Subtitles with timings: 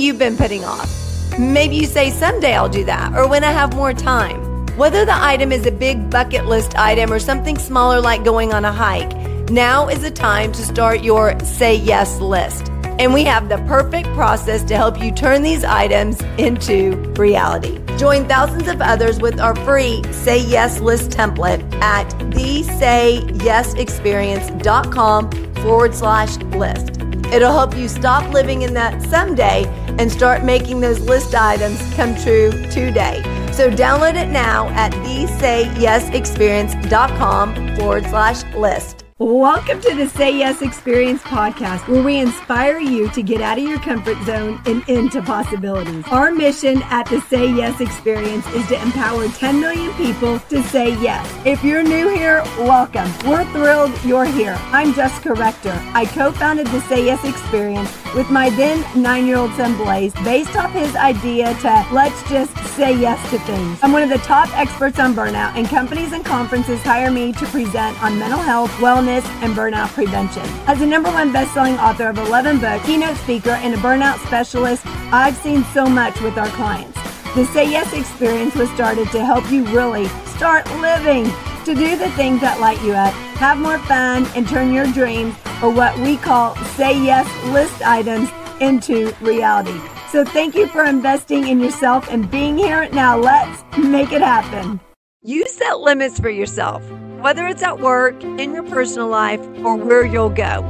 [0.00, 0.90] you've been putting off.
[1.38, 4.40] Maybe you say, someday I'll do that, or when I have more time.
[4.76, 8.64] Whether the item is a big bucket list item or something smaller like going on
[8.64, 9.14] a hike,
[9.50, 12.68] now is the time to start your say yes list.
[12.98, 17.80] And we have the perfect process to help you turn these items into reality.
[17.98, 26.36] Join thousands of others with our free Say Yes list template at thesayyesexperience.com forward slash
[26.38, 27.01] list.
[27.32, 29.64] It'll help you stop living in that someday
[29.98, 33.22] and start making those list items come true today.
[33.52, 39.01] So download it now at thesayyesexperience.com forward slash list.
[39.22, 43.62] Welcome to the Say Yes Experience podcast, where we inspire you to get out of
[43.62, 46.04] your comfort zone and into possibilities.
[46.08, 51.00] Our mission at the Say Yes Experience is to empower 10 million people to say
[51.00, 51.24] yes.
[51.46, 53.08] If you're new here, welcome.
[53.24, 54.58] We're thrilled you're here.
[54.72, 55.80] I'm Jessica Rector.
[55.94, 60.12] I co founded the Say Yes Experience with my then nine year old son Blaze
[60.24, 63.78] based off his idea to let's just say yes to things.
[63.82, 67.46] I'm one of the top experts on burnout, and companies and conferences hire me to
[67.46, 70.42] present on mental health, wellness, and burnout prevention.
[70.66, 74.86] As a number one best-selling author of 11 books, keynote speaker, and a burnout specialist,
[75.12, 76.98] I've seen so much with our clients.
[77.34, 81.24] The Say Yes experience was started to help you really start living,
[81.64, 85.34] to do the things that light you up, have more fun, and turn your dreams,
[85.62, 89.78] or what we call Say Yes list items, into reality.
[90.10, 92.88] So thank you for investing in yourself and being here.
[92.90, 94.80] Now let's make it happen.
[95.22, 96.82] You set limits for yourself,
[97.22, 100.60] whether it's at work, in your personal life, or where you'll go.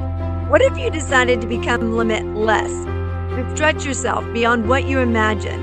[0.50, 2.70] What if you decided to become limitless?
[3.54, 5.62] Stretch yourself beyond what you imagine.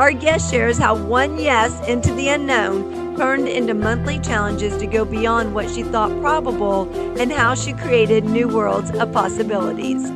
[0.00, 5.04] Our guest shares how one yes into the unknown turned into monthly challenges to go
[5.04, 10.10] beyond what she thought probable and how she created new worlds of possibilities.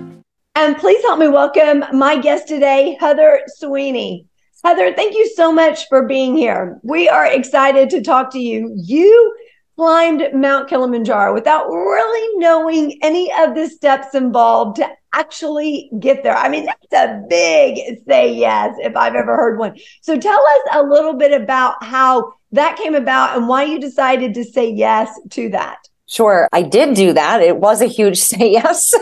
[0.55, 4.27] And please help me welcome my guest today, Heather Sweeney.
[4.65, 6.81] Heather, thank you so much for being here.
[6.83, 8.73] We are excited to talk to you.
[8.75, 9.37] You
[9.77, 16.37] climbed Mount Kilimanjaro without really knowing any of the steps involved to actually get there.
[16.37, 19.77] I mean, that's a big say yes if I've ever heard one.
[20.03, 24.35] So tell us a little bit about how that came about and why you decided
[24.35, 25.79] to say yes to that.
[26.07, 27.41] Sure, I did do that.
[27.41, 28.95] It was a huge say yes.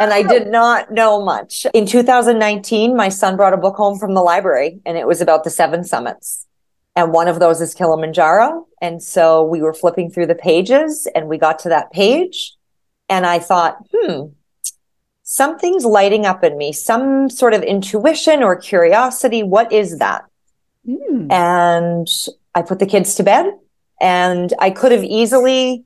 [0.00, 1.66] and I did not know much.
[1.74, 5.44] In 2019, my son brought a book home from the library and it was about
[5.44, 6.43] the seven summits.
[6.96, 8.66] And one of those is Kilimanjaro.
[8.80, 12.54] And so we were flipping through the pages and we got to that page
[13.08, 14.26] and I thought, hmm,
[15.22, 19.42] something's lighting up in me, some sort of intuition or curiosity.
[19.42, 20.24] What is that?
[20.86, 21.30] Mm.
[21.32, 22.08] And
[22.54, 23.52] I put the kids to bed
[24.00, 25.84] and I could have easily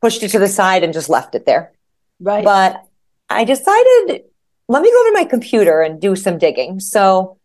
[0.00, 1.72] pushed it to the side and just left it there.
[2.20, 2.44] Right.
[2.44, 2.84] But
[3.28, 4.22] I decided,
[4.68, 6.80] let me go to my computer and do some digging.
[6.80, 7.38] So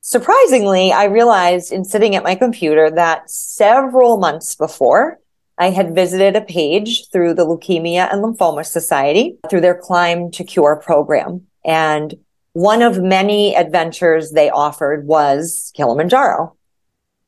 [0.00, 5.18] surprisingly, I realized in sitting at my computer that several months before,
[5.58, 10.44] I had visited a page through the Leukemia and Lymphoma Society through their Climb to
[10.44, 11.46] Cure program.
[11.64, 12.14] And
[12.52, 16.56] one of many adventures they offered was Kilimanjaro.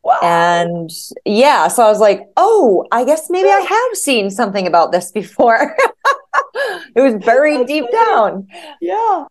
[0.02, 0.18] Wow.
[0.22, 0.90] And
[1.24, 5.12] yeah, so I was like, oh, I guess maybe I have seen something about this
[5.12, 5.76] before.
[6.96, 8.48] it was buried deep down.
[8.80, 9.26] Yeah.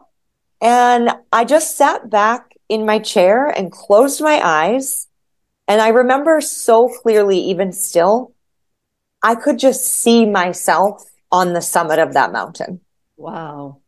[0.61, 5.07] And I just sat back in my chair and closed my eyes.
[5.67, 8.33] And I remember so clearly, even still,
[9.21, 12.79] I could just see myself on the summit of that mountain.
[13.17, 13.81] Wow.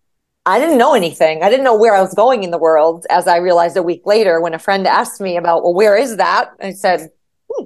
[0.45, 1.44] I didn't know anything.
[1.44, 3.05] I didn't know where I was going in the world.
[3.09, 6.17] As I realized a week later, when a friend asked me about, well, where is
[6.17, 6.51] that?
[6.61, 7.09] I said,
[7.50, 7.63] hmm,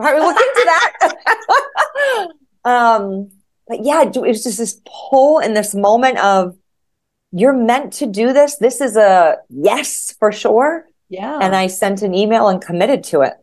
[0.00, 2.28] I look into that.
[2.64, 3.30] um,
[3.68, 6.56] but yeah, it was just this pull in this moment of
[7.38, 8.56] you're meant to do this.
[8.56, 10.86] This is a yes for sure.
[11.08, 11.38] Yeah.
[11.40, 13.34] And I sent an email and committed to it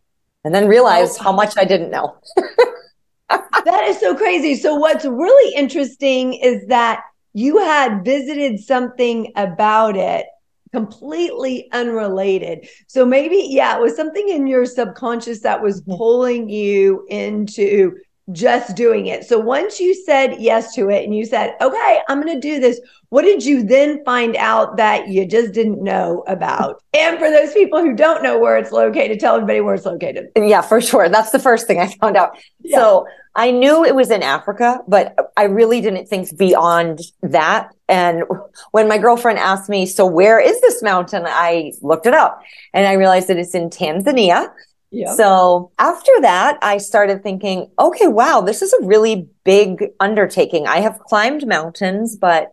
[0.44, 1.24] and then realized oh.
[1.24, 2.16] how much I didn't know.
[3.28, 4.56] that is so crazy.
[4.56, 7.02] So what's really interesting is that
[7.34, 10.26] you had visited something about it
[10.72, 12.68] completely unrelated.
[12.88, 15.94] So maybe, yeah, it was something in your subconscious that was mm-hmm.
[15.96, 17.94] pulling you into
[18.32, 19.24] just doing it.
[19.24, 22.58] So once you said yes to it and you said, okay, I'm going to do
[22.58, 22.80] this,
[23.14, 26.82] what did you then find out that you just didn't know about?
[26.92, 30.30] And for those people who don't know where it's located, tell everybody where it's located.
[30.36, 31.08] Yeah, for sure.
[31.08, 32.36] That's the first thing I found out.
[32.64, 32.76] Yeah.
[32.76, 33.06] So
[33.36, 37.70] I knew it was in Africa, but I really didn't think beyond that.
[37.88, 38.24] And
[38.72, 41.22] when my girlfriend asked me, so where is this mountain?
[41.24, 44.48] I looked it up and I realized that it's in Tanzania.
[44.90, 45.16] Yep.
[45.16, 50.66] So after that, I started thinking, okay, wow, this is a really big undertaking.
[50.66, 52.50] I have climbed mountains, but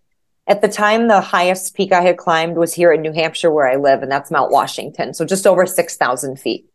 [0.52, 3.70] At the time, the highest peak I had climbed was here in New Hampshire, where
[3.70, 5.14] I live, and that's Mount Washington.
[5.14, 6.66] So just over 6,000 feet.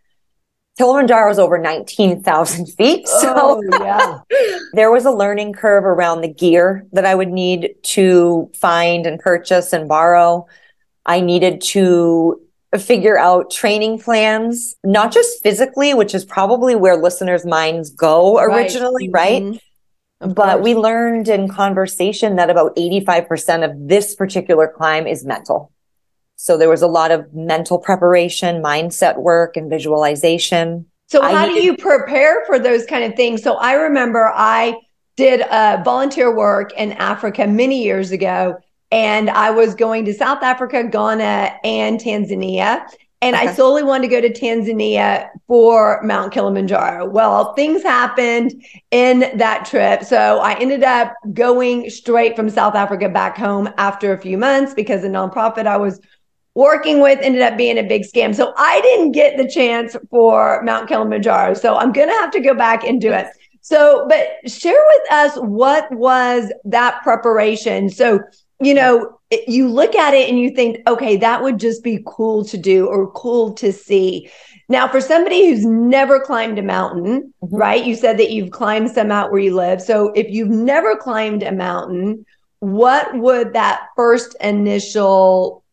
[0.79, 3.07] Kilimanjaro is over 19,000 feet.
[3.21, 4.21] So oh, yeah.
[4.73, 9.21] there was a learning curve around the gear that I would need to find and
[9.21, 10.47] purchase and borrow.
[11.05, 12.41] I needed to
[12.79, 19.11] figure out training plans, not just physically, which is probably where listeners' minds go originally,
[19.11, 19.43] right?
[19.43, 19.57] Mm-hmm.
[20.21, 25.73] But we learned in conversation that about 85% of this particular climb is mental.
[26.37, 30.87] So there was a lot of mental preparation, mindset work, and visualization.
[31.09, 33.43] So how I do you prepare for those kind of things?
[33.43, 34.77] So I remember I
[35.17, 38.57] did uh, volunteer work in Africa many years ago,
[38.91, 42.87] and I was going to South Africa, Ghana, and Tanzania.
[43.23, 43.49] And okay.
[43.49, 47.09] I solely wanted to go to Tanzania for Mount Kilimanjaro.
[47.09, 50.03] Well, things happened in that trip.
[50.05, 54.75] So I ended up going straight from South Africa back home after a few months
[54.75, 55.99] because the nonprofit I was
[56.55, 58.35] working with ended up being a big scam.
[58.35, 61.55] So I didn't get the chance for Mount Kilimanjaro.
[61.55, 63.29] So I'm going to have to go back and do it.
[63.61, 67.91] So, but share with us what was that preparation?
[67.91, 68.21] So,
[68.61, 72.45] you know, you look at it and you think, okay, that would just be cool
[72.45, 74.31] to do or cool to see.
[74.69, 77.57] Now, for somebody who's never climbed a mountain, mm-hmm.
[77.57, 77.85] right?
[77.85, 79.81] You said that you've climbed some out where you live.
[79.81, 82.25] So, if you've never climbed a mountain,
[82.61, 85.65] what would that first initial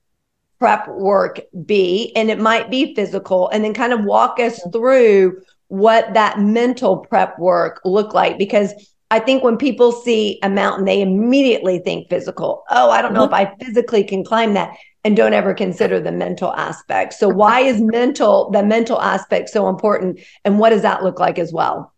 [0.60, 2.12] prep work be?
[2.16, 3.50] And it might be physical.
[3.50, 8.74] And then kind of walk us through what that mental prep work look like because
[9.14, 12.64] I think when people see a mountain, they immediately think physical.
[12.72, 13.52] Oh, I don't know if uh-huh.
[13.60, 17.14] I physically can climb that and don't ever consider the mental aspect.
[17.14, 17.38] So uh-huh.
[17.38, 21.54] why is mental the mental aspect so important and what does that look like as
[21.54, 21.94] well?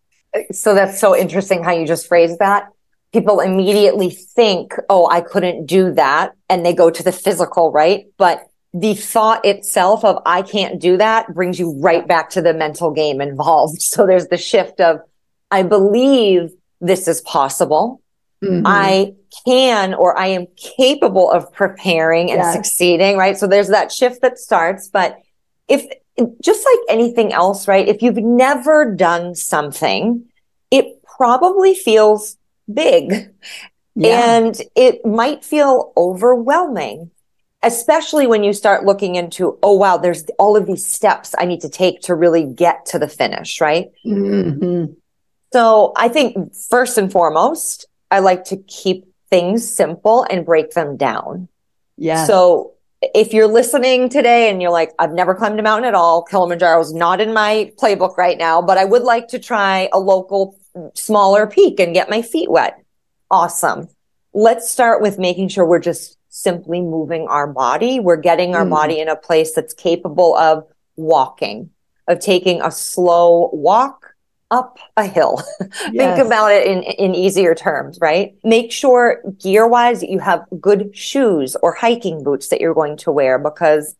[0.51, 2.67] So that's so interesting how you just phrased that.
[3.13, 8.07] People immediately think, "Oh, I couldn't do that," and they go to the physical, right?
[8.17, 12.53] But the thought itself of I can't do that brings you right back to the
[12.53, 13.81] mental game involved.
[13.93, 14.99] So there's the shift of
[15.49, 18.01] I believe this is possible.
[18.43, 18.63] Mm-hmm.
[18.65, 19.13] I
[19.45, 22.53] can or I am capable of preparing and yes.
[22.53, 23.37] succeeding, right?
[23.37, 24.89] So there's that shift that starts.
[24.89, 25.17] But
[25.67, 25.85] if
[26.41, 27.87] just like anything else, right?
[27.87, 30.25] If you've never done something,
[30.69, 32.37] it probably feels
[32.71, 33.33] big
[33.95, 34.35] yeah.
[34.35, 37.11] and it might feel overwhelming
[37.65, 41.61] especially when you start looking into, oh, wow, there's all of these steps I need
[41.61, 43.87] to take to really get to the finish, right?
[44.05, 44.93] Mm-hmm.
[45.53, 50.97] So I think first and foremost, I like to keep things simple and break them
[50.97, 51.47] down.
[51.97, 52.25] Yeah.
[52.25, 56.23] So if you're listening today and you're like, I've never climbed a mountain at all,
[56.23, 59.99] Kilimanjaro is not in my playbook right now, but I would like to try a
[59.99, 60.57] local
[60.93, 62.83] smaller peak and get my feet wet.
[63.29, 63.87] Awesome.
[64.33, 67.99] Let's start with making sure we're just simply moving our body.
[67.99, 68.71] We're getting our mm.
[68.71, 70.65] body in a place that's capable of
[70.97, 71.69] walking,
[72.07, 74.04] of taking a slow walk
[74.51, 75.41] up a hill.
[75.91, 76.17] Yes.
[76.17, 78.35] Think about it in, in easier terms, right?
[78.43, 82.97] Make sure gear wise that you have good shoes or hiking boots that you're going
[82.97, 83.95] to wear because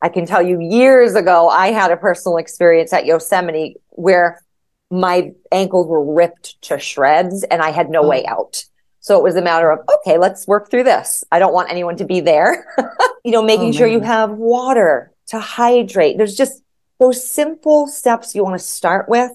[0.00, 4.42] I can tell you years ago, I had a personal experience at Yosemite where
[4.90, 8.08] my ankles were ripped to shreds and I had no oh.
[8.08, 8.64] way out.
[9.00, 11.24] So it was a matter of, okay, let's work through this.
[11.32, 12.66] I don't want anyone to be there.
[13.24, 16.16] you know, making oh, sure you have water to hydrate.
[16.16, 16.62] There's just
[17.00, 19.32] those simple steps you want to start with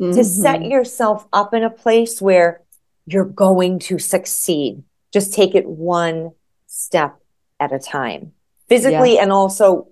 [0.00, 0.16] mm-hmm.
[0.16, 2.62] to set yourself up in a place where
[3.06, 4.82] you're going to succeed.
[5.12, 6.30] Just take it one
[6.66, 7.20] step
[7.58, 8.32] at a time,
[8.68, 9.88] physically and also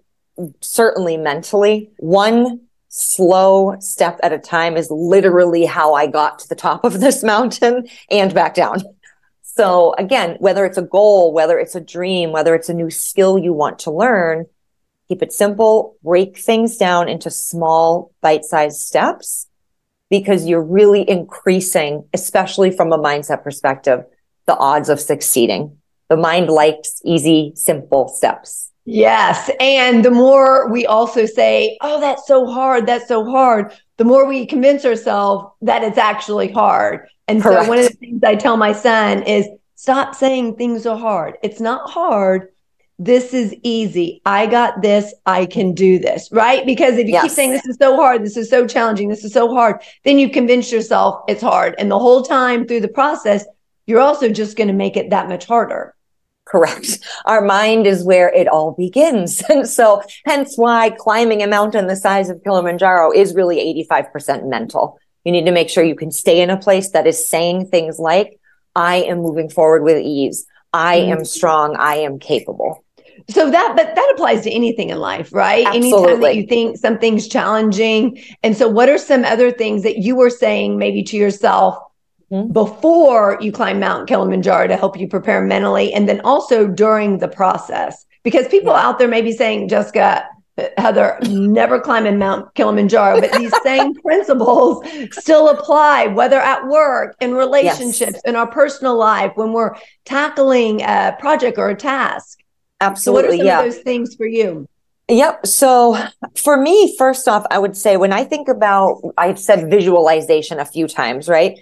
[0.60, 1.90] certainly mentally.
[1.98, 7.00] One slow step at a time is literally how I got to the top of
[7.00, 8.82] this mountain and back down.
[9.42, 13.38] So again, whether it's a goal, whether it's a dream, whether it's a new skill
[13.38, 14.46] you want to learn,
[15.08, 19.47] keep it simple, break things down into small bite-sized steps
[20.10, 24.04] because you're really increasing, especially from a mindset perspective,
[24.46, 25.76] the odds of succeeding.
[26.08, 28.70] The mind likes easy, simple steps.
[28.86, 29.50] Yes.
[29.60, 34.26] And the more we also say, oh, that's so hard, that's so hard, the more
[34.26, 37.06] we convince ourselves that it's actually hard.
[37.26, 37.64] And Correct.
[37.64, 41.36] so one of the things I tell my son is stop saying things are hard.
[41.42, 42.48] It's not hard.
[42.98, 44.20] This is easy.
[44.26, 45.14] I got this.
[45.24, 46.28] I can do this.
[46.32, 46.66] Right.
[46.66, 47.22] Because if you yes.
[47.24, 50.18] keep saying this is so hard, this is so challenging, this is so hard, then
[50.18, 51.76] you convince yourself it's hard.
[51.78, 53.44] And the whole time through the process,
[53.86, 55.94] you're also just going to make it that much harder.
[56.44, 57.00] Correct.
[57.26, 59.42] Our mind is where it all begins.
[59.50, 64.98] And so hence why climbing a mountain the size of Kilimanjaro is really 85% mental.
[65.24, 67.98] You need to make sure you can stay in a place that is saying things
[67.98, 68.40] like,
[68.74, 70.46] I am moving forward with ease.
[70.72, 71.12] I mm-hmm.
[71.12, 71.76] am strong.
[71.76, 72.84] I am capable.
[73.30, 75.66] So that, but that applies to anything in life, right?
[75.66, 75.98] Absolutely.
[75.98, 78.22] Anytime that you think something's challenging.
[78.42, 81.76] And so, what are some other things that you were saying maybe to yourself
[82.32, 82.52] mm-hmm.
[82.52, 87.28] before you climb Mount Kilimanjaro to help you prepare mentally, and then also during the
[87.28, 88.06] process?
[88.24, 88.86] Because people yeah.
[88.86, 90.26] out there may be saying, Jessica,
[90.76, 97.34] Heather, never climbing Mount Kilimanjaro, but these same principles still apply, whether at work, in
[97.34, 98.22] relationships, yes.
[98.24, 102.38] in our personal life, when we're tackling a project or a task.
[102.80, 103.02] Absolutely.
[103.02, 103.60] So what are some yeah.
[103.60, 104.68] of those things for you?
[105.08, 105.46] Yep.
[105.46, 105.98] So
[106.36, 110.64] for me, first off, I would say when I think about, I've said visualization a
[110.64, 111.58] few times, right?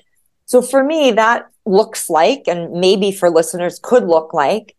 [0.46, 4.76] So for me, that looks like, and maybe for listeners could look like,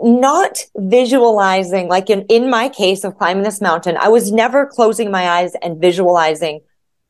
[0.00, 5.10] not visualizing, like in, in my case of climbing this mountain, I was never closing
[5.10, 6.60] my eyes and visualizing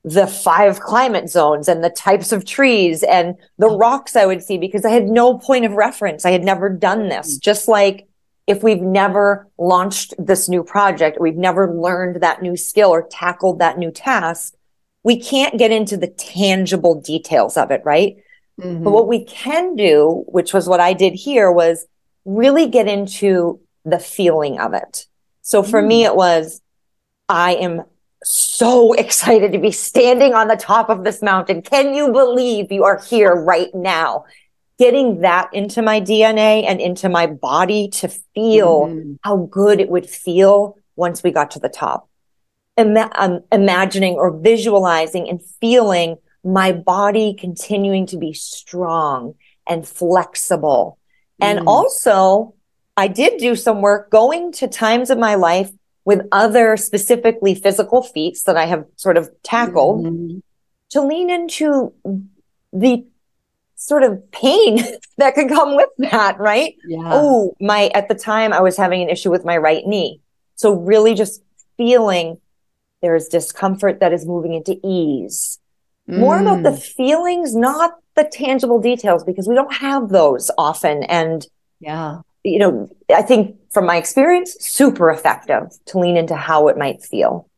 [0.05, 4.59] the five climate zones and the types of trees and the rocks I would see
[4.59, 6.27] because I had no point of reference.
[6.27, 7.33] I had never done this.
[7.33, 7.41] Mm-hmm.
[7.41, 8.07] Just like
[8.47, 13.59] if we've never launched this new project, we've never learned that new skill or tackled
[13.59, 14.55] that new task,
[15.03, 18.17] we can't get into the tangible details of it, right?
[18.61, 18.85] Mm-hmm.
[18.85, 21.87] But what we can do, which was what I did here, was
[22.25, 25.07] really get into the feeling of it.
[25.43, 25.89] So for mm.
[25.89, 26.61] me, it was,
[27.29, 27.83] I am
[28.23, 31.63] so excited to be standing on the top of this mountain.
[31.63, 34.25] Can you believe you are here right now?
[34.79, 39.19] Getting that into my DNA and into my body to feel mm.
[39.23, 42.09] how good it would feel once we got to the top.
[42.77, 49.35] Ima- um, imagining or visualizing and feeling my body continuing to be strong
[49.67, 50.99] and flexible
[51.41, 51.65] and mm.
[51.67, 52.55] also,
[52.97, 55.71] I did do some work going to times of my life
[56.05, 60.39] with other specifically physical feats that I have sort of tackled mm-hmm.
[60.91, 61.93] to lean into
[62.73, 63.07] the
[63.77, 64.81] sort of pain
[65.19, 66.75] that could come with that, right?
[66.87, 67.01] Yeah.
[67.05, 70.21] Oh, my, at the time I was having an issue with my right knee.
[70.57, 71.43] So really just
[71.77, 72.39] feeling
[73.03, 75.59] there's discomfort that is moving into ease.
[76.09, 76.19] Mm.
[76.19, 76.83] More about the mm.
[76.83, 81.03] feelings, not the tangible details because we don't have those often.
[81.05, 81.47] And
[81.81, 86.79] yeah, you know, I think from my experience, super effective to lean into how it
[86.79, 87.49] might feel.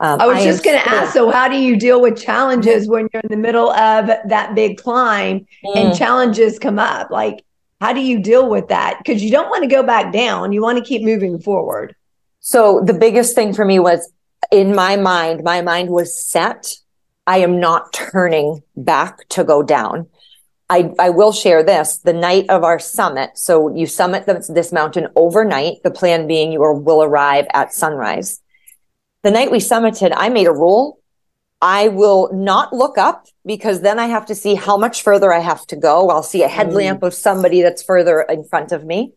[0.00, 1.12] Um, I was I just going to ask.
[1.12, 4.78] So, how do you deal with challenges when you're in the middle of that big
[4.78, 5.76] climb mm.
[5.76, 7.10] and challenges come up?
[7.10, 7.44] Like,
[7.80, 8.98] how do you deal with that?
[8.98, 10.52] Because you don't want to go back down.
[10.52, 11.94] You want to keep moving forward.
[12.40, 14.12] So, the biggest thing for me was
[14.50, 16.76] in my mind, my mind was set
[17.26, 20.08] I am not turning back to go down.
[20.70, 23.30] I, I will share this the night of our summit.
[23.34, 25.82] So you summit this, this mountain overnight.
[25.82, 28.40] The plan being you will arrive at sunrise.
[29.24, 31.00] The night we summited, I made a rule.
[31.60, 35.40] I will not look up because then I have to see how much further I
[35.40, 36.10] have to go.
[36.10, 37.06] I'll see a headlamp mm.
[37.06, 39.14] of somebody that's further in front of me,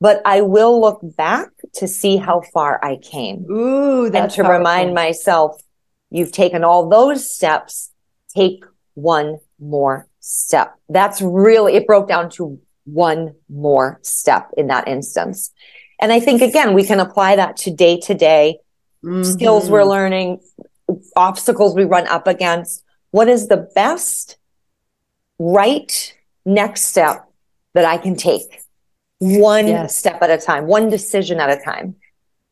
[0.00, 3.46] but I will look back to see how far I came.
[3.50, 5.62] Ooh, that's and to remind myself
[6.10, 7.90] You've taken all those steps.
[8.34, 8.64] Take
[8.94, 10.74] one more step.
[10.88, 15.52] That's really, it broke down to one more step in that instance.
[16.00, 18.58] And I think again, we can apply that to day to day
[19.22, 19.88] skills we're mm-hmm.
[19.88, 20.40] learning,
[21.16, 22.84] obstacles we run up against.
[23.10, 24.36] What is the best
[25.38, 26.14] right
[26.44, 27.28] next step
[27.74, 28.62] that I can take?
[29.18, 29.96] One yes.
[29.96, 31.96] step at a time, one decision at a time.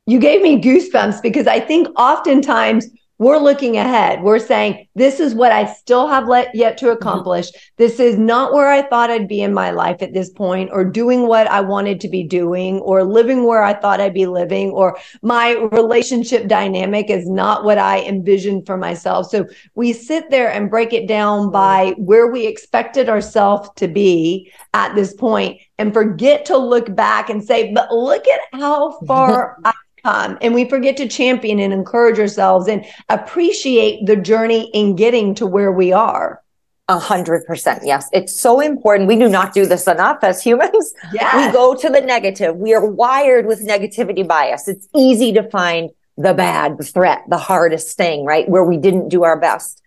[0.06, 2.86] You gave me goosebumps because I think oftentimes
[3.18, 4.23] we're looking ahead.
[4.23, 6.96] We're saying, this is what I still have let, yet to mm-hmm.
[6.96, 7.49] accomplish.
[7.49, 7.75] Mm-hmm.
[7.78, 10.85] This is not where I thought I'd be in my life at this point, or
[10.85, 14.70] doing what I wanted to be doing, or living where I thought I'd be living,
[14.70, 19.30] or my relationship dynamic is not what I envisioned for myself.
[19.30, 21.52] So we sit there and break it down mm-hmm.
[21.52, 27.30] by where we expected ourselves to be at this point and forget to look back
[27.30, 29.73] and say, but look at how far I
[30.06, 35.34] um, and we forget to champion and encourage ourselves and appreciate the journey in getting
[35.34, 36.40] to where we are.
[36.88, 37.82] A hundred percent.
[37.84, 38.08] Yes.
[38.12, 39.08] It's so important.
[39.08, 40.94] We do not do this enough as humans.
[41.12, 41.48] Yes.
[41.48, 42.56] We go to the negative.
[42.56, 44.68] We are wired with negativity bias.
[44.68, 48.48] It's easy to find the bad, the threat, the hardest thing, right?
[48.48, 49.82] Where we didn't do our best.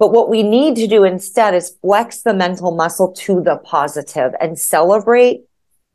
[0.00, 4.32] But what we need to do instead is flex the mental muscle to the positive
[4.40, 5.42] and celebrate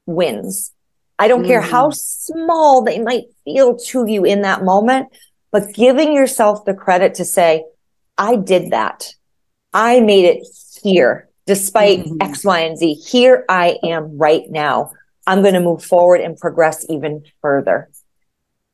[0.05, 0.71] wins.
[1.17, 1.47] I don't mm.
[1.47, 1.95] care how mm.
[1.95, 5.09] small they might feel to you in that moment,
[5.51, 7.63] but giving yourself the credit to say,
[8.17, 9.13] I did that.
[9.73, 10.47] I made it
[10.81, 12.17] here despite mm-hmm.
[12.21, 12.93] X, Y, and Z.
[12.93, 14.91] Here I am right now.
[15.27, 17.89] I'm going to move forward and progress even further.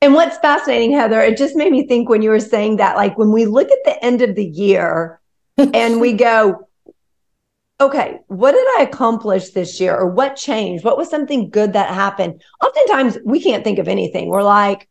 [0.01, 3.17] And what's fascinating, Heather, it just made me think when you were saying that, like
[3.17, 5.19] when we look at the end of the year
[5.57, 6.67] and we go,
[7.81, 10.83] okay, what did I accomplish this year or what changed?
[10.83, 12.41] What was something good that happened?
[12.63, 14.29] Oftentimes we can't think of anything.
[14.29, 14.87] We're like,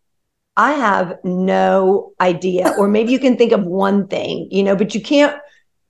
[0.57, 2.75] I have no idea.
[2.79, 5.41] or maybe you can think of one thing, you know, but you can't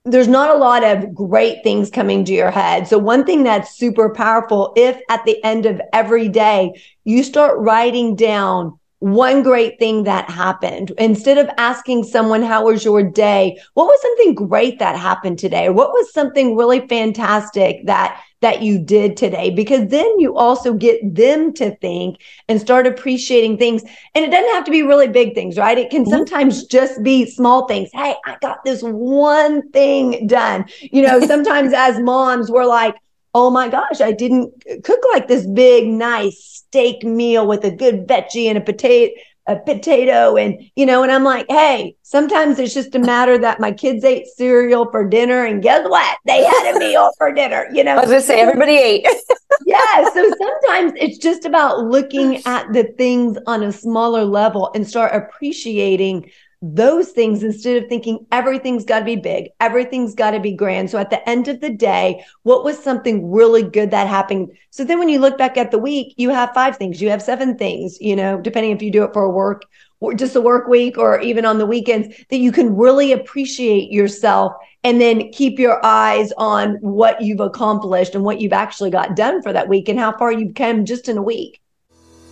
[0.03, 2.87] there's not a lot of great things coming to your head.
[2.87, 7.59] So one thing that's super powerful, if at the end of every day, you start
[7.59, 13.57] writing down one great thing that happened instead of asking someone, how was your day?
[13.73, 15.65] What was something great that happened today?
[15.65, 20.73] Or what was something really fantastic that that you did today because then you also
[20.73, 23.83] get them to think and start appreciating things
[24.15, 26.11] and it doesn't have to be really big things right it can mm-hmm.
[26.11, 31.71] sometimes just be small things hey i got this one thing done you know sometimes
[31.71, 32.95] as moms we're like
[33.33, 34.51] oh my gosh i didn't
[34.83, 39.13] cook like this big nice steak meal with a good veggie and a potato
[39.47, 43.59] a potato and you know and i'm like hey sometimes it's just a matter that
[43.59, 46.17] my kids ate cereal for dinner and guess what?
[46.25, 47.95] They had a meal for dinner you know?
[47.95, 49.07] I was gonna say everybody ate.
[49.65, 54.87] Yeah so sometimes it's just about looking at the things on a smaller level and
[54.87, 60.39] start appreciating those things instead of thinking everything's got to be big, everything's got to
[60.39, 60.91] be grand.
[60.91, 64.51] So at the end of the day, what was something really good that happened?
[64.69, 67.21] So then when you look back at the week, you have five things, you have
[67.21, 69.63] seven things, you know, depending if you do it for a work
[70.01, 73.91] or just a work week or even on the weekends that you can really appreciate
[73.91, 74.53] yourself
[74.83, 79.41] and then keep your eyes on what you've accomplished and what you've actually got done
[79.41, 81.59] for that week and how far you've come just in a week.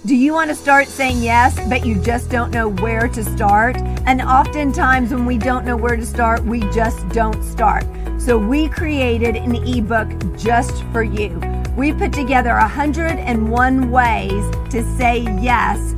[0.05, 3.75] Do you want to start saying yes, but you just don't know where to start?
[4.05, 7.83] And oftentimes, when we don't know where to start, we just don't start.
[8.17, 11.41] So, we created an ebook just for you.
[11.75, 15.93] We put together 101 ways to say yes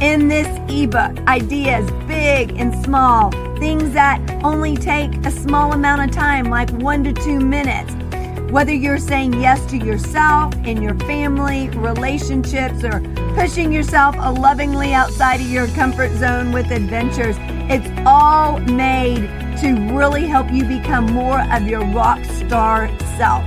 [0.00, 1.18] in this ebook.
[1.26, 7.02] Ideas, big and small, things that only take a small amount of time, like one
[7.02, 7.92] to two minutes
[8.50, 13.00] whether you're saying yes to yourself, in your family, relationships, or
[13.34, 17.36] pushing yourself lovingly outside of your comfort zone with adventures,
[17.70, 19.28] it's all made
[19.60, 23.46] to really help you become more of your rock star self.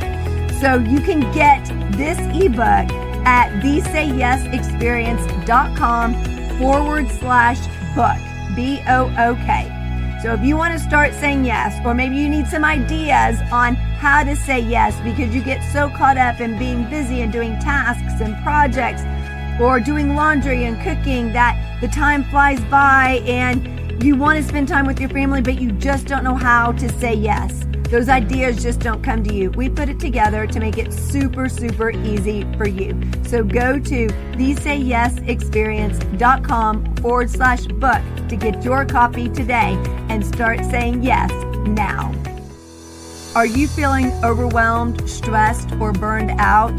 [0.61, 1.65] So you can get
[1.97, 2.89] this ebook
[3.25, 6.13] at thesayyesexperience.com
[6.59, 7.59] forward slash
[7.95, 8.17] book,
[8.55, 9.69] B O O K.
[10.21, 13.75] So if you want to start saying yes, or maybe you need some ideas on
[14.03, 17.57] how to say yes because you get so caught up in being busy and doing
[17.59, 19.01] tasks and projects
[19.61, 24.67] or doing laundry and cooking that the time flies by and you want to spend
[24.67, 27.65] time with your family, but you just don't know how to say yes.
[27.89, 29.51] Those ideas just don't come to you.
[29.51, 32.99] We put it together to make it super, super easy for you.
[33.25, 41.03] So go to thesayyesexperience.com forward slash book to get your copy today and start saying
[41.03, 41.31] yes
[41.65, 42.13] now.
[43.35, 46.71] Are you feeling overwhelmed, stressed, or burned out?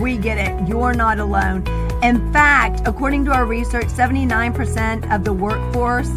[0.00, 0.66] We get it.
[0.66, 1.66] You're not alone.
[2.02, 6.08] In fact, according to our research, 79% of the workforce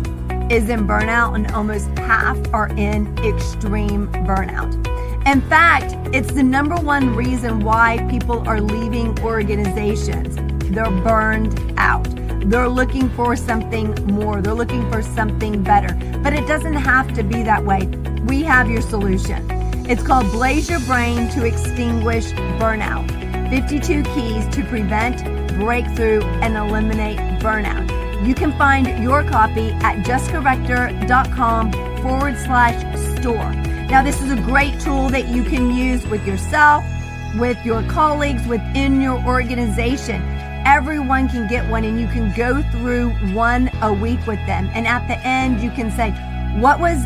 [0.50, 4.74] is in burnout and almost half are in extreme burnout.
[5.28, 10.38] In fact, it's the number one reason why people are leaving organizations.
[10.74, 12.08] They're burned out.
[12.50, 14.42] They're looking for something more.
[14.42, 15.94] They're looking for something better.
[16.24, 17.88] But it doesn't have to be that way.
[18.26, 19.65] We have your solution.
[19.88, 23.08] It's called Blaze Your Brain to Extinguish Burnout
[23.52, 25.24] 52 Keys to Prevent,
[25.60, 27.88] Breakthrough, and Eliminate Burnout.
[28.26, 31.72] You can find your copy at jessicarector.com
[32.02, 33.54] forward slash store.
[33.88, 36.84] Now, this is a great tool that you can use with yourself,
[37.38, 40.24] with your colleagues, within your organization
[40.66, 44.68] everyone can get one and you can go through one a week with them.
[44.74, 46.10] And at the end, you can say,
[46.60, 47.06] What was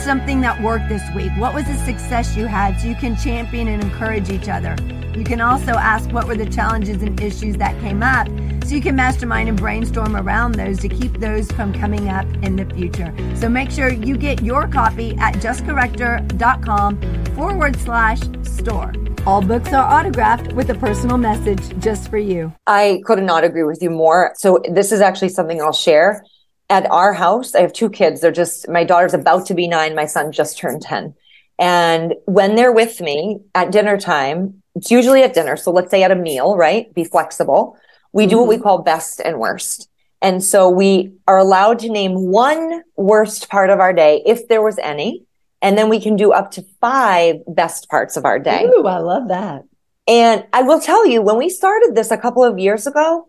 [0.00, 1.30] something that worked this week?
[1.36, 2.80] What was a success you had?
[2.80, 4.76] So you can champion and encourage each other.
[5.16, 8.28] You can also ask what were the challenges and issues that came up
[8.66, 12.56] so you can mastermind and brainstorm around those to keep those from coming up in
[12.56, 13.14] the future.
[13.34, 18.92] So make sure you get your copy at jessicarector.com forward slash store.
[19.26, 22.52] All books are autographed with a personal message just for you.
[22.66, 24.32] I could not agree with you more.
[24.36, 26.24] So, this is actually something I'll share.
[26.68, 28.20] At our house, I have two kids.
[28.20, 29.94] They're just, my daughter's about to be nine.
[29.94, 31.14] My son just turned 10.
[31.58, 35.56] And when they're with me at dinner time, it's usually at dinner.
[35.56, 36.92] So let's say at a meal, right?
[36.92, 37.78] Be flexible.
[38.12, 38.30] We mm-hmm.
[38.30, 38.64] do what we mm-hmm.
[38.64, 39.88] call best and worst.
[40.20, 44.62] And so we are allowed to name one worst part of our day, if there
[44.62, 45.24] was any.
[45.62, 48.64] And then we can do up to five best parts of our day.
[48.64, 49.64] Ooh, I love that.
[50.06, 53.28] And I will tell you, when we started this a couple of years ago,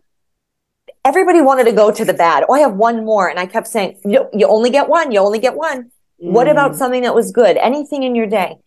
[1.05, 2.43] everybody wanted to go to the bad.
[2.47, 3.29] Oh, I have one more.
[3.29, 5.11] And I kept saying, you, you only get one.
[5.11, 5.91] You only get one.
[6.21, 6.31] Mm.
[6.31, 7.57] What about something that was good?
[7.57, 8.57] Anything in your day?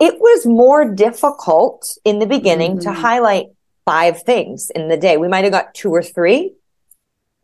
[0.00, 2.88] it was more difficult in the beginning mm-hmm.
[2.88, 3.48] to highlight
[3.84, 5.18] five things in the day.
[5.18, 6.54] We might have got two or three.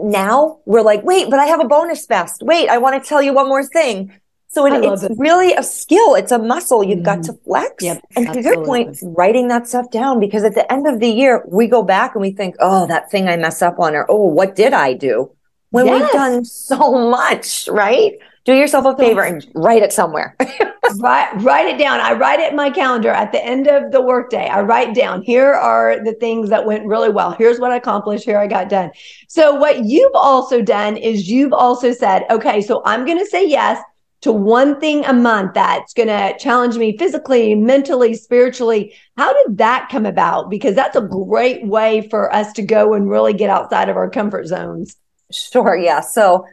[0.00, 2.42] Now we're like, wait, but I have a bonus best.
[2.42, 4.12] Wait, I want to tell you one more thing.
[4.56, 5.12] So it, it's it.
[5.18, 6.14] really a skill.
[6.14, 7.20] It's a muscle you've mm-hmm.
[7.20, 7.84] got to flex.
[7.84, 8.42] Yep, and absolutely.
[8.42, 11.66] to your point, writing that stuff down because at the end of the year, we
[11.66, 14.56] go back and we think, oh, that thing I messed up on, or oh, what
[14.56, 15.30] did I do?
[15.72, 16.00] When yes.
[16.00, 18.14] we've done so much, right?
[18.46, 20.34] Do yourself a favor and write it somewhere.
[21.00, 22.00] write, write it down.
[22.00, 24.48] I write it in my calendar at the end of the workday.
[24.48, 27.32] I write down, here are the things that went really well.
[27.32, 28.24] Here's what I accomplished.
[28.24, 28.90] Here I got done.
[29.28, 33.46] So, what you've also done is you've also said, okay, so I'm going to say
[33.46, 33.82] yes
[34.22, 38.94] to one thing a month that's going to challenge me physically, mentally, spiritually.
[39.16, 40.50] How did that come about?
[40.50, 44.10] Because that's a great way for us to go and really get outside of our
[44.10, 44.96] comfort zones.
[45.30, 45.76] Sure.
[45.76, 46.00] Yeah.
[46.00, 46.46] So,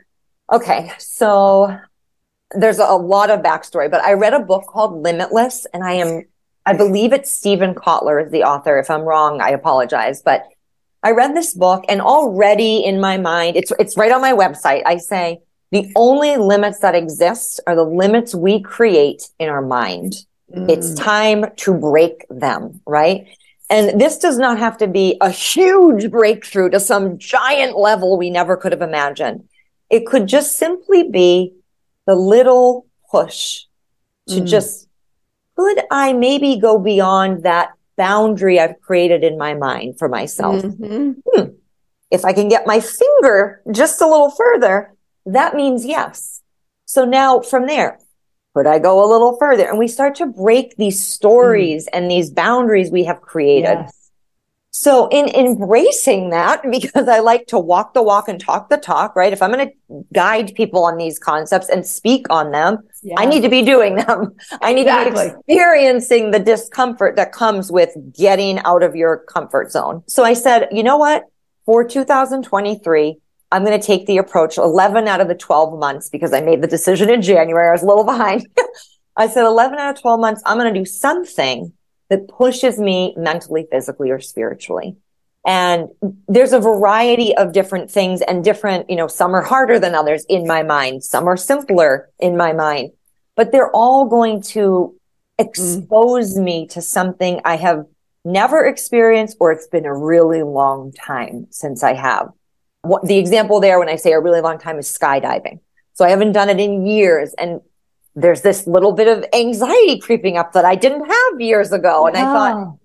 [0.52, 0.92] okay.
[0.98, 1.78] So
[2.52, 6.24] there's a lot of backstory, but I read a book called Limitless and I am,
[6.66, 8.78] I believe it's Steven Kotler is the author.
[8.78, 10.44] If I'm wrong, I apologize, but
[11.02, 14.84] I read this book and already in my mind, it's, it's right on my website.
[14.86, 15.40] I say,
[15.74, 20.14] the only limits that exist are the limits we create in our mind.
[20.56, 20.70] Mm.
[20.70, 23.28] It's time to break them, right?
[23.72, 28.30] And this does not have to be a huge breakthrough to some giant level we
[28.30, 29.50] never could have imagined.
[29.90, 31.56] It could just simply be
[32.06, 33.64] the little push
[34.28, 34.48] to mm.
[34.48, 34.88] just,
[35.58, 40.62] could I maybe go beyond that boundary I've created in my mind for myself?
[40.62, 41.14] Mm-hmm.
[41.34, 41.50] Hmm.
[42.12, 44.94] If I can get my finger just a little further,
[45.26, 46.42] that means yes.
[46.86, 48.00] So now from there,
[48.56, 49.68] could I go a little further?
[49.68, 51.90] And we start to break these stories mm.
[51.94, 53.64] and these boundaries we have created.
[53.64, 54.00] Yes.
[54.76, 59.16] So in embracing that, because I like to walk the walk and talk the talk,
[59.16, 59.32] right?
[59.32, 63.16] If I'm going to guide people on these concepts and speak on them, yes.
[63.18, 64.36] I need to be doing them.
[64.62, 65.30] I need exactly.
[65.30, 70.04] to be experiencing the discomfort that comes with getting out of your comfort zone.
[70.08, 71.24] So I said, you know what?
[71.66, 73.18] For 2023,
[73.54, 76.64] I'm going to take the approach 11 out of the 12 months because I made
[76.64, 77.70] the decision in January.
[77.70, 78.48] I was a little behind.
[79.16, 81.72] I said 11 out of 12 months, I'm going to do something
[82.10, 84.98] that pushes me mentally, physically, or spiritually.
[85.46, 85.90] And
[86.28, 90.26] there's a variety of different things and different, you know, some are harder than others
[90.28, 91.04] in my mind.
[91.04, 92.94] Some are simpler in my mind,
[93.36, 94.96] but they're all going to
[95.38, 96.44] expose mm.
[96.44, 97.86] me to something I have
[98.26, 102.30] never experienced or it's been a really long time since I have
[102.84, 105.60] what, the example there when I say a really long time is skydiving.
[105.94, 107.34] So I haven't done it in years.
[107.34, 107.62] And
[108.16, 112.06] there's this little bit of anxiety creeping up that I didn't have years ago.
[112.06, 112.78] And I thought,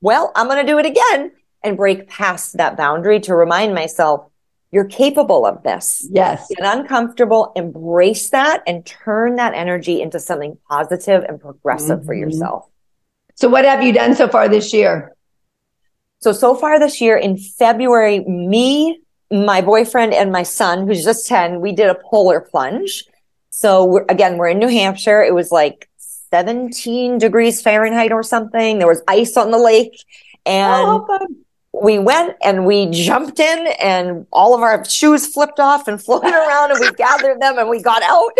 [0.00, 1.32] well, I'm going to do it again
[1.64, 4.30] and break past that boundary to remind myself
[4.70, 6.06] you're capable of this.
[6.10, 6.48] Yes.
[6.48, 12.06] Get uncomfortable, embrace that and turn that energy into something positive and progressive mm-hmm.
[12.06, 12.68] for yourself.
[13.36, 15.14] So what have you done so far this year?
[16.20, 21.26] So, so far this year in February, me, my boyfriend and my son, who's just
[21.26, 23.04] 10, we did a polar plunge.
[23.50, 25.22] So we're, again, we're in New Hampshire.
[25.22, 25.88] It was like
[26.30, 28.78] 17 degrees Fahrenheit or something.
[28.78, 30.04] There was ice on the lake
[30.44, 31.26] and oh,
[31.72, 36.32] we went and we jumped in and all of our shoes flipped off and floated
[36.32, 38.32] around and we gathered them and we got out.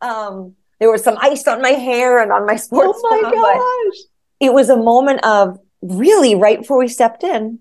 [0.00, 3.00] um, there was some ice on my hair and on my sports.
[3.02, 4.04] Oh my gosh.
[4.38, 7.58] It was a moment of really right before we stepped in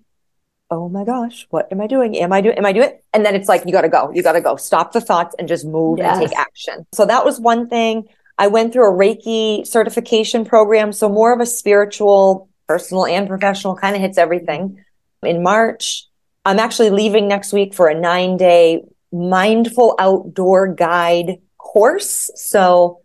[0.72, 2.18] oh my gosh, what am I doing?
[2.18, 2.92] Am I doing, am I doing?
[3.14, 5.36] And then it's like, you got to go, you got to go stop the thoughts
[5.38, 6.18] and just move yes.
[6.18, 6.86] and take action.
[6.94, 8.08] So that was one thing.
[8.38, 10.92] I went through a Reiki certification program.
[10.92, 14.84] So more of a spiritual, personal and professional kind of hits everything
[15.24, 16.08] in March.
[16.46, 22.32] I'm actually leaving next week for a nine day mindful outdoor guide course.
[22.36, 23.02] So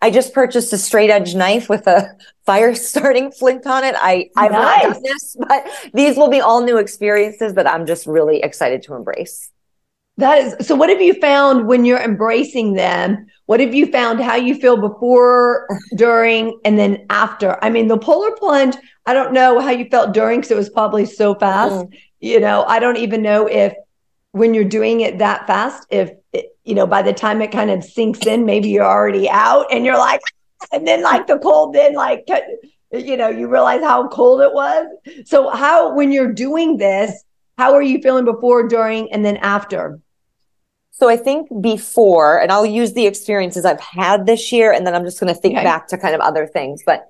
[0.00, 3.94] I just purchased a straight edge knife with a fire starting flint on it.
[3.98, 4.82] I, I've nice.
[4.82, 8.82] not done this, but these will be all new experiences that I'm just really excited
[8.84, 9.50] to embrace.
[10.18, 10.74] That is so.
[10.74, 13.26] What have you found when you're embracing them?
[13.46, 17.58] What have you found how you feel before, during, and then after?
[17.64, 20.68] I mean, the polar plunge, I don't know how you felt during because it was
[20.68, 21.74] probably so fast.
[21.74, 21.98] Mm.
[22.20, 23.74] You know, I don't even know if
[24.32, 26.12] when you're doing it that fast, if
[26.64, 29.84] you know, by the time it kind of sinks in, maybe you're already out and
[29.84, 30.20] you're like,
[30.72, 32.26] and then like the cold, then like,
[32.92, 34.86] you know, you realize how cold it was.
[35.24, 37.24] So, how, when you're doing this,
[37.58, 40.00] how are you feeling before, during, and then after?
[40.90, 44.94] So I think before, and I'll use the experiences I've had this year, and then
[44.94, 45.64] I'm just going to think okay.
[45.64, 46.82] back to kind of other things.
[46.84, 47.06] But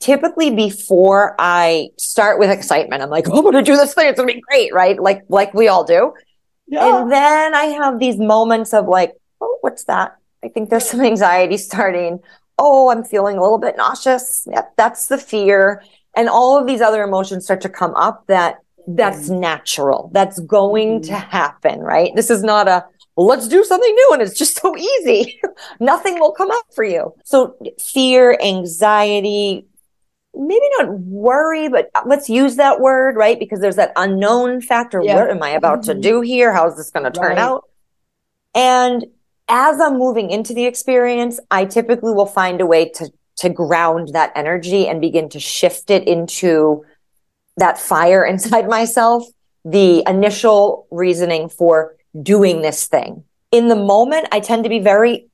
[0.00, 4.08] typically before I start with excitement, I'm like, oh, I'm going to do this thing.
[4.08, 5.00] It's going to be great, right?
[5.00, 6.12] Like, like we all do.
[6.66, 7.02] Yeah.
[7.02, 10.16] And then I have these moments of like, oh, what's that?
[10.42, 12.20] I think there's some anxiety starting,
[12.58, 14.46] oh, I'm feeling a little bit nauseous.
[14.50, 15.82] Yep, that's the fear.
[16.16, 19.40] And all of these other emotions start to come up that that's mm-hmm.
[19.40, 20.10] natural.
[20.12, 21.08] That's going mm-hmm.
[21.08, 22.12] to happen, right?
[22.14, 22.84] This is not a,
[23.16, 25.40] let's do something new and it's just so easy.
[25.80, 27.14] Nothing will come up for you.
[27.24, 29.66] So fear, anxiety,
[30.36, 33.38] maybe not worry, but let's use that word, right?
[33.38, 35.00] Because there's that unknown factor.
[35.02, 35.16] Yeah.
[35.16, 35.92] What am I about mm-hmm.
[35.92, 36.52] to do here?
[36.52, 37.38] How is this going to turn right.
[37.38, 37.68] out?
[38.54, 39.04] And
[39.48, 44.08] as I'm moving into the experience, I typically will find a way to, to ground
[44.12, 46.84] that energy and begin to shift it into
[47.56, 49.24] that fire inside myself,
[49.64, 53.24] the initial reasoning for doing this thing.
[53.50, 55.28] In the moment, I tend to be very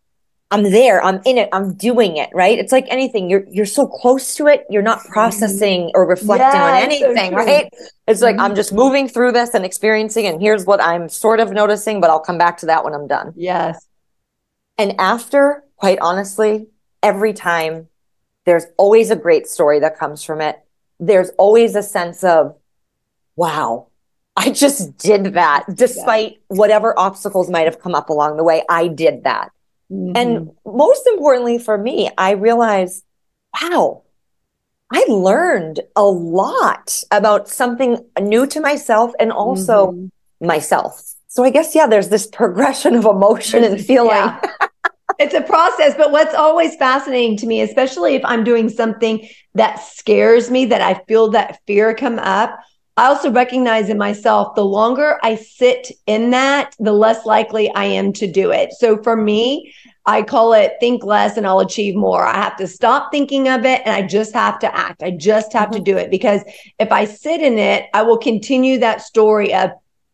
[0.53, 2.59] I'm there, I'm in it, I'm doing it, right?
[2.59, 3.31] It's like anything.
[3.31, 5.13] You're you're so close to it, you're not mm-hmm.
[5.13, 7.71] processing or reflecting yeah, on anything, so right?
[8.09, 8.45] It's like mm-hmm.
[8.45, 12.11] I'm just moving through this and experiencing and here's what I'm sort of noticing, but
[12.11, 13.33] I'll come back to that when I'm done.
[13.37, 13.87] Yes.
[14.77, 16.67] And after, quite honestly,
[17.03, 17.89] every time
[18.45, 20.59] there's always a great story that comes from it.
[20.99, 22.57] There's always a sense of,
[23.37, 23.89] wow,
[24.37, 26.39] I just did that despite yeah.
[26.49, 28.65] whatever obstacles might have come up along the way.
[28.69, 29.53] I did that.
[29.91, 30.13] Mm-hmm.
[30.17, 33.05] And most importantly for me, I realized,
[33.61, 34.03] wow,
[34.93, 40.47] I learned a lot about something new to myself and also mm-hmm.
[40.47, 41.03] myself.
[41.29, 44.11] So I guess, yeah, there's this progression of emotion and feeling.
[44.11, 44.41] Yeah.
[45.19, 49.77] it's a process, but what's always fascinating to me, especially if I'm doing something that
[49.81, 52.59] scares me, that I feel that fear come up,
[52.97, 57.85] I also recognize in myself the longer I sit in that, the less likely I
[57.85, 58.73] am to do it.
[58.75, 59.73] So for me,
[60.07, 62.27] I call it think less and I'll achieve more.
[62.27, 65.03] I have to stop thinking of it and I just have to act.
[65.03, 65.85] I just have mm-hmm.
[65.85, 66.43] to do it because
[66.79, 69.71] if I sit in it, I will continue that story of,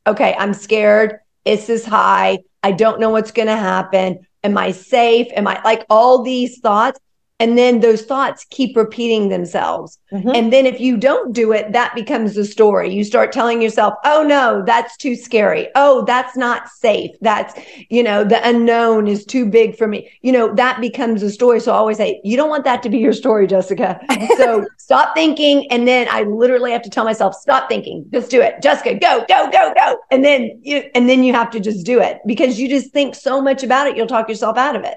[0.07, 1.19] okay, I'm scared.
[1.45, 2.41] It's this high.
[2.63, 4.27] I don't know what's going to happen.
[4.43, 5.29] Am I safe?
[5.35, 7.01] Am I like all these thoughts?
[7.39, 9.99] And then those thoughts keep repeating themselves.
[10.11, 10.31] Mm-hmm.
[10.35, 12.95] And then if you don't do it, that becomes the story.
[12.95, 15.69] You start telling yourself, oh no, that's too scary.
[15.75, 17.11] Oh, that's not safe.
[17.21, 17.53] That's,
[17.91, 20.11] you know, the unknown is too big for me.
[20.23, 21.61] You know, that becomes a story.
[21.61, 24.01] So I always say, you don't want that to be your story, Jessica.
[24.39, 25.71] so stop thinking.
[25.71, 28.63] And then I literally have to tell myself, stop thinking, just do it.
[28.63, 29.99] Jessica, go, go, go, go.
[30.11, 33.15] And then you, and then you have to just do it because you just think
[33.15, 33.97] so much about it.
[33.97, 34.97] You'll talk yourself out of it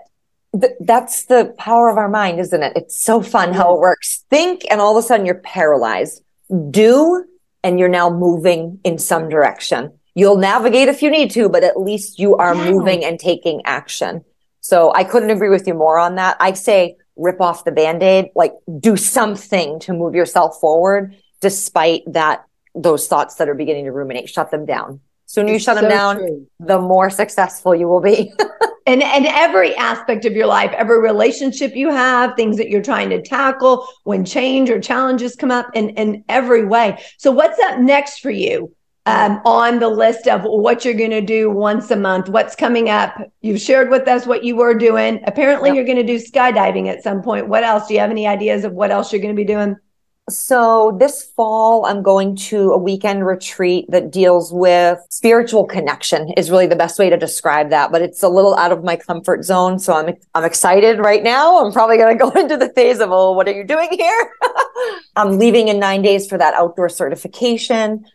[0.60, 2.74] th- that's the power of our mind, isn't it?
[2.76, 4.26] It's so fun how it works.
[4.30, 6.24] Think and all of a sudden you're paralyzed.
[6.72, 7.26] Do
[7.64, 9.92] and you're now moving in some direction.
[10.16, 12.72] You'll navigate if you need to, but at least you are yeah.
[12.72, 14.24] moving and taking action.
[14.62, 16.38] So I couldn't agree with you more on that.
[16.40, 22.46] I say rip off the band-aid, like do something to move yourself forward despite that
[22.76, 25.02] those thoughts that are beginning to ruminate, shut them down.
[25.26, 26.48] Soon you shut so them down, true.
[26.60, 28.34] the more successful you will be.
[28.90, 33.10] and and every aspect of your life, every relationship you have, things that you're trying
[33.12, 37.00] to tackle when change or challenges come up in, in every way.
[37.18, 38.74] So what's up next for you?
[39.06, 42.90] Um, on the list of what you're going to do once a month, what's coming
[42.90, 43.16] up.
[43.42, 45.24] You've shared with us what you were doing.
[45.26, 45.76] Apparently, yep.
[45.78, 47.48] you're going to do skydiving at some point.
[47.48, 47.88] What else?
[47.88, 49.78] Do you have any ideas of what else you're going to be doing?
[50.30, 56.52] So this fall, I'm going to a weekend retreat that deals with spiritual connection is
[56.52, 57.92] really the best way to describe that.
[57.92, 59.80] But it's a little out of my comfort zone.
[59.80, 61.64] So I'm, I'm excited right now.
[61.64, 64.32] I'm probably going to go into the phase of, oh, what are you doing here?
[65.16, 68.06] I'm leaving in nine days for that outdoor certification.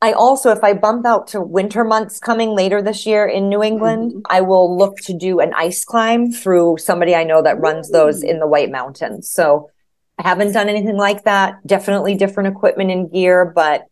[0.00, 3.62] I also, if I bump out to winter months coming later this year in New
[3.62, 4.20] England, mm-hmm.
[4.26, 8.22] I will look to do an ice climb through somebody I know that runs those
[8.22, 9.30] in the White Mountains.
[9.30, 9.70] So
[10.18, 11.66] I haven't done anything like that.
[11.66, 13.84] Definitely different equipment and gear, but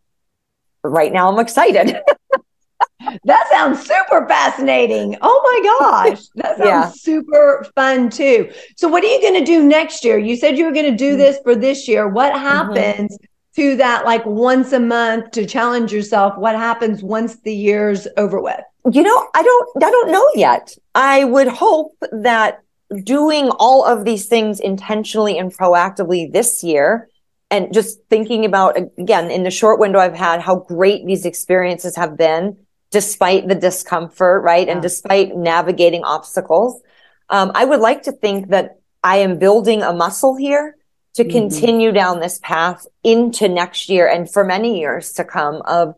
[0.85, 1.97] right now I'm excited.
[3.25, 5.17] that sounds super fascinating.
[5.21, 6.21] Oh my gosh.
[6.37, 6.89] That sounds yeah.
[6.89, 8.51] super fun too.
[8.77, 10.19] So, what are you going to do next year?
[10.19, 11.19] You said you were going to do mm.
[11.19, 12.09] this for this year.
[12.09, 12.45] What mm-hmm.
[12.45, 13.63] happens mm-hmm.
[13.63, 16.37] to that, like once a month to challenge yourself?
[16.39, 18.61] What happens once the year's over with?
[18.91, 20.75] You know, I don't, I don't know yet.
[20.95, 22.62] I would hope that
[22.93, 27.09] doing all of these things intentionally and proactively this year
[27.51, 31.97] and just thinking about again in the short window I've had how great these experiences
[31.97, 32.57] have been
[32.91, 34.67] despite the discomfort, right?
[34.67, 34.75] Yeah.
[34.75, 36.81] And despite navigating obstacles.
[37.29, 40.77] Um, I would like to think that I am building a muscle here
[41.15, 41.33] to mm-hmm.
[41.33, 45.95] continue down this path into next year and for many years to come of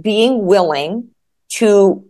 [0.00, 1.08] being willing
[1.48, 2.04] to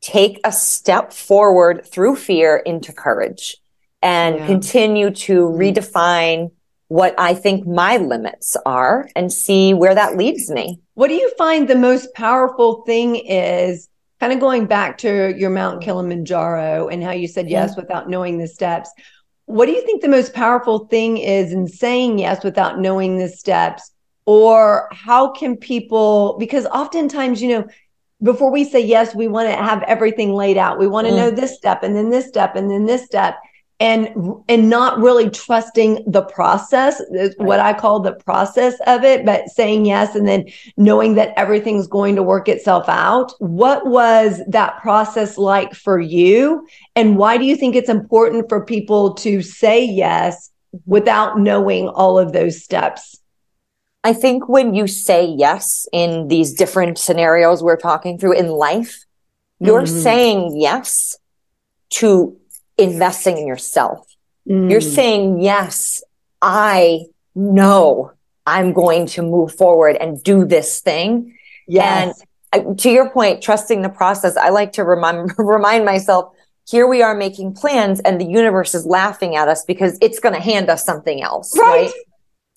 [0.00, 3.56] take a step forward through fear into courage
[4.02, 4.46] and yeah.
[4.46, 5.60] continue to mm-hmm.
[5.60, 6.50] redefine
[6.88, 10.80] what I think my limits are and see where that leads me.
[10.94, 13.88] What do you find the most powerful thing is?
[14.20, 18.38] Kind of going back to your Mount Kilimanjaro and how you said yes without knowing
[18.38, 18.90] the steps.
[19.44, 23.28] what do you think the most powerful thing is in saying yes without knowing the
[23.28, 23.92] steps?
[24.26, 27.68] Or how can people, because oftentimes, you know,
[28.22, 30.78] before we say yes, we want to have everything laid out.
[30.78, 31.16] We want to mm.
[31.16, 33.38] know this step and then this step and then this step
[33.80, 34.08] and
[34.48, 37.32] and not really trusting the process right.
[37.38, 40.44] what i call the process of it but saying yes and then
[40.76, 46.66] knowing that everything's going to work itself out what was that process like for you
[46.96, 50.50] and why do you think it's important for people to say yes
[50.84, 53.20] without knowing all of those steps
[54.02, 59.04] i think when you say yes in these different scenarios we're talking through in life
[59.60, 60.02] you're mm-hmm.
[60.02, 61.16] saying yes
[61.90, 62.36] to
[62.78, 64.06] investing in yourself.
[64.48, 64.70] Mm.
[64.70, 66.02] You're saying, yes,
[66.40, 68.12] I know
[68.46, 71.36] I'm going to move forward and do this thing.
[71.66, 72.22] Yes.
[72.52, 76.32] And to your point, trusting the process, I like to remind, remind myself,
[76.66, 80.34] here we are making plans and the universe is laughing at us because it's going
[80.34, 81.56] to hand us something else.
[81.58, 81.86] Right.
[81.86, 81.92] right?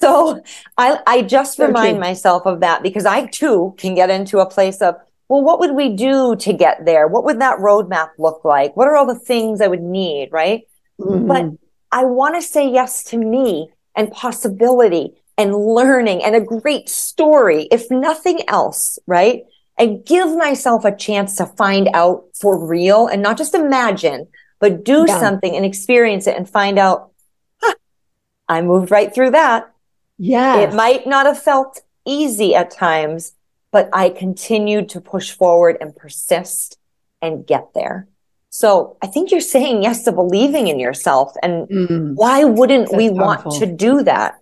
[0.01, 0.41] So
[0.77, 2.01] I, I just so remind true.
[2.01, 4.95] myself of that because I too can get into a place of,
[5.31, 7.07] well, what would we do to get there?
[7.07, 8.75] What would that roadmap look like?
[8.75, 10.27] What are all the things I would need?
[10.29, 10.63] Right.
[10.99, 11.25] Mm-hmm.
[11.25, 11.45] But
[11.89, 17.69] I want to say yes to me and possibility and learning and a great story,
[17.71, 18.99] if nothing else.
[19.07, 19.43] Right.
[19.77, 24.27] And give myself a chance to find out for real and not just imagine,
[24.59, 25.17] but do yeah.
[25.17, 27.13] something and experience it and find out,
[27.61, 27.75] huh,
[28.49, 29.71] I moved right through that.
[30.17, 30.57] Yeah.
[30.57, 33.31] It might not have felt easy at times,
[33.71, 36.77] but I continued to push forward and persist
[37.21, 38.07] and get there.
[38.49, 41.33] So I think you're saying yes to believing in yourself.
[41.41, 43.51] And mm, why wouldn't we powerful.
[43.51, 44.41] want to do that?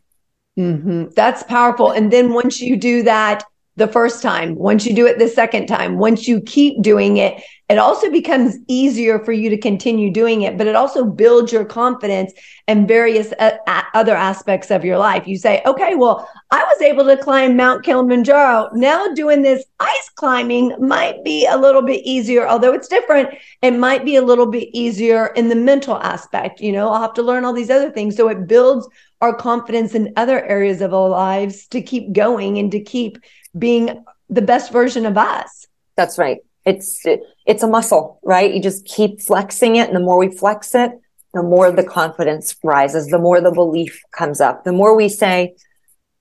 [0.57, 1.09] Mm-hmm.
[1.15, 1.91] That's powerful.
[1.91, 3.43] And then once you do that,
[3.79, 7.41] the first time, once you do it the second time, once you keep doing it,
[7.69, 11.65] it also becomes easier for you to continue doing it, but it also builds your
[11.65, 12.33] confidence
[12.67, 13.51] and various uh,
[13.93, 15.27] other aspects of your life.
[15.27, 18.69] You say, okay, well, I was able to climb Mount Kilimanjaro.
[18.73, 23.29] Now doing this ice climbing might be a little bit easier, although it's different.
[23.61, 26.61] It might be a little bit easier in the mental aspect.
[26.61, 28.15] You know, I'll have to learn all these other things.
[28.15, 28.89] So it builds
[29.21, 33.19] our confidence in other areas of our lives to keep going and to keep
[33.57, 35.67] being the best version of us.
[35.95, 36.39] That's right.
[36.65, 38.53] It's it, it's a muscle, right?
[38.53, 40.91] You just keep flexing it, and the more we flex it,
[41.33, 45.55] the more the confidence rises, the more the belief comes up, the more we say,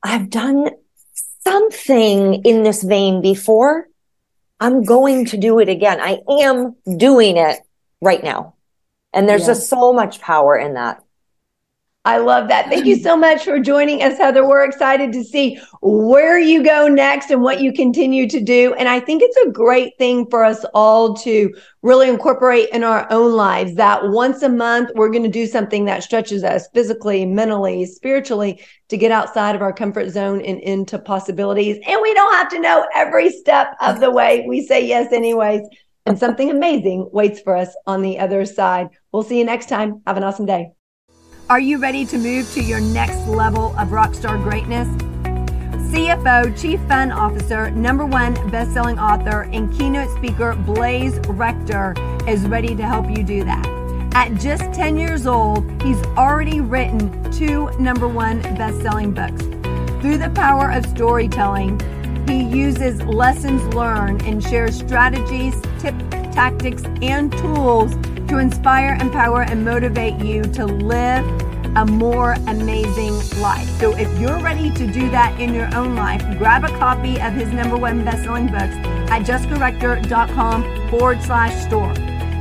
[0.03, 0.71] "I've done
[1.45, 3.89] something in this vein before.
[4.61, 6.01] I'm going to do it again.
[6.01, 7.59] I am doing it
[8.01, 8.55] right now."
[9.13, 11.03] And there's just so much power in that.
[12.09, 12.71] I love that.
[12.71, 14.49] Thank you so much for joining us, Heather.
[14.49, 18.73] We're excited to see where you go next and what you continue to do.
[18.79, 23.07] And I think it's a great thing for us all to really incorporate in our
[23.13, 27.27] own lives that once a month, we're going to do something that stretches us physically,
[27.27, 31.77] mentally, spiritually to get outside of our comfort zone and into possibilities.
[31.87, 34.47] And we don't have to know every step of the way.
[34.49, 35.61] We say yes, anyways.
[36.07, 38.89] And something amazing waits for us on the other side.
[39.13, 40.01] We'll see you next time.
[40.07, 40.73] Have an awesome day.
[41.51, 44.87] Are you ready to move to your next level of rockstar greatness?
[45.91, 51.95] CFO, Chief Fun Officer, number one best-selling author, and keynote speaker Blaze Rector
[52.29, 53.67] is ready to help you do that.
[54.13, 59.41] At just 10 years old, he's already written two number one best-selling books.
[60.03, 61.81] Through the power of storytelling,
[62.29, 67.95] he uses lessons learned and shares strategies, tips, tactics, and tools
[68.29, 71.25] to inspire, empower, and motivate you to live
[71.77, 73.69] a more amazing life.
[73.79, 77.33] So if you're ready to do that in your own life, grab a copy of
[77.33, 78.75] his number one best-selling books
[79.11, 81.93] at jessicarector.com forward slash store.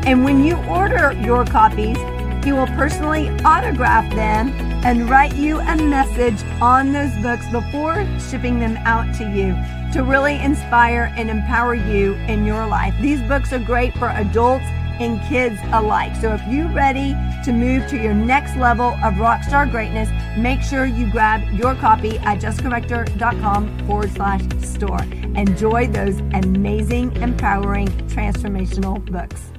[0.05, 1.97] And when you order your copies,
[2.43, 4.49] he will personally autograph them
[4.85, 9.53] and write you a message on those books before shipping them out to you
[9.93, 12.93] to really inspire and empower you in your life.
[13.01, 14.65] These books are great for adults
[14.99, 16.15] and kids alike.
[16.15, 20.85] So if you're ready to move to your next level of rockstar greatness, make sure
[20.85, 25.01] you grab your copy at jessicarector.com forward slash store.
[25.35, 29.51] Enjoy those amazing, empowering, transformational books.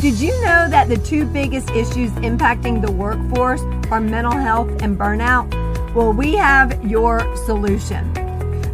[0.00, 4.98] Did you know that the two biggest issues impacting the workforce are mental health and
[4.98, 5.50] burnout?
[5.94, 8.25] Well, we have your solution.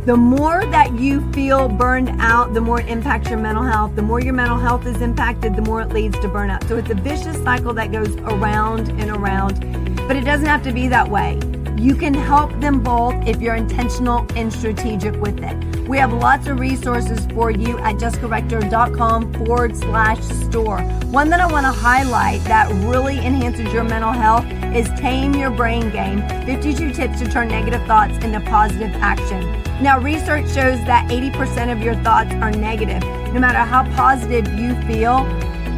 [0.04, 3.94] The more that you feel burned out, the more it impacts your mental health.
[3.94, 6.66] The more your mental health is impacted, the more it leads to burnout.
[6.66, 9.60] So it's a vicious cycle that goes around and around,
[10.08, 11.38] but it doesn't have to be that way.
[11.78, 15.88] You can help them both if you're intentional and strategic with it.
[15.88, 20.80] We have lots of resources for you at jessicarector.com forward slash store.
[21.12, 25.50] One that I want to highlight that really enhances your mental health is Tame Your
[25.50, 29.51] Brain Game 52 Tips to Turn Negative Thoughts into Positive Action.
[29.80, 33.02] Now, research shows that 80% of your thoughts are negative.
[33.32, 35.26] No matter how positive you feel,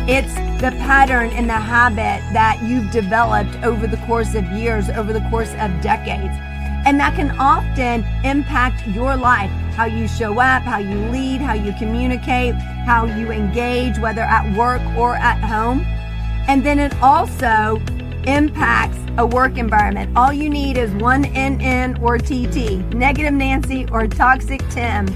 [0.06, 5.12] it's the pattern and the habit that you've developed over the course of years, over
[5.12, 6.34] the course of decades.
[6.86, 11.54] And that can often impact your life, how you show up, how you lead, how
[11.54, 15.86] you communicate, how you engage, whether at work or at home.
[16.46, 17.80] And then it also
[18.26, 20.16] impacts a work environment.
[20.16, 25.06] All you need is one NN or TT, negative Nancy or toxic Tim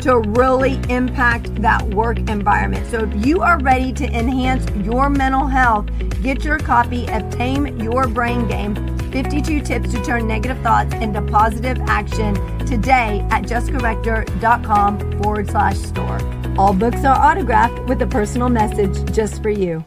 [0.00, 2.86] to really impact that work environment.
[2.90, 5.86] So if you are ready to enhance your mental health,
[6.22, 8.74] get your copy of Tame Your Brain Game
[9.10, 12.34] 52 Tips to Turn Negative Thoughts into Positive Action
[12.66, 16.20] today at jessicarector.com forward slash store.
[16.58, 19.84] All books are autographed with a personal message just for you.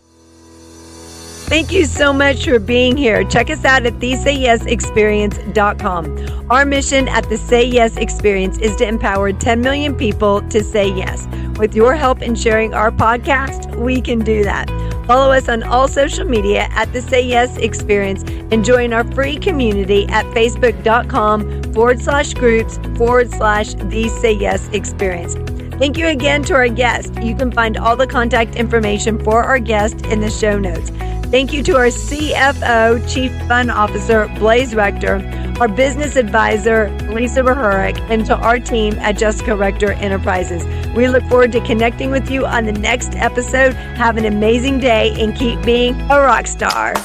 [1.50, 3.24] Thank you so much for being here.
[3.24, 6.46] Check us out at thesayyesexperience.com.
[6.52, 10.90] Our mission at the Say Yes Experience is to empower 10 million people to say
[10.90, 11.28] yes.
[11.58, 14.70] With your help in sharing our podcast, we can do that.
[15.08, 18.22] Follow us on all social media at the Say Yes Experience
[18.52, 24.68] and join our free community at facebook.com forward slash groups forward slash the Say Yes
[24.68, 25.34] Experience.
[25.80, 27.16] Thank you again to our guest.
[27.24, 30.92] You can find all the contact information for our guest in the show notes.
[31.32, 35.22] Thank you to our CFO, Chief Fun Officer, Blaze Rector,
[35.60, 40.66] our business advisor, Lisa Bahurik, and to our team at Jessica Rector Enterprises.
[40.96, 43.74] We look forward to connecting with you on the next episode.
[43.74, 46.96] Have an amazing day and keep being a rock star.